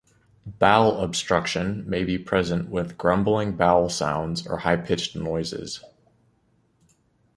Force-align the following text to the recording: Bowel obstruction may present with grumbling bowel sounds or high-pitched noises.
Bowel 0.47 0.99
obstruction 1.01 1.87
may 1.87 2.17
present 2.17 2.69
with 2.69 2.97
grumbling 2.97 3.55
bowel 3.55 3.87
sounds 3.87 4.47
or 4.47 4.57
high-pitched 4.57 5.15
noises. 5.15 5.79